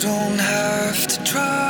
don't 0.00 0.38
have 0.38 1.06
to 1.06 1.22
try 1.24 1.69